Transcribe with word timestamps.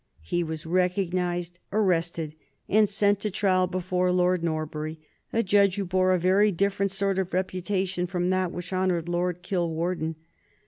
He 0.23 0.43
was 0.43 0.65
recognized, 0.65 1.59
arrested, 1.71 2.33
and 2.67 2.89
sent 2.89 3.19
to 3.19 3.29
trial 3.29 3.67
before 3.67 4.11
Lord 4.11 4.43
Norbury, 4.43 4.99
a 5.31 5.43
judge 5.43 5.75
who 5.75 5.85
bore 5.85 6.11
a 6.11 6.17
very 6.17 6.51
different 6.51 6.91
sort 6.91 7.19
of 7.19 7.35
reputation 7.35 8.07
from 8.07 8.31
that 8.31 8.51
which 8.51 8.73
honored 8.73 9.07
Lord 9.07 9.43
Kilwarden. 9.43 10.15